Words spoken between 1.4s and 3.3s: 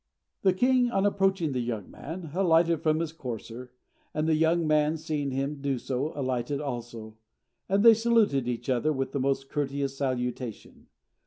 the young man, alighted from his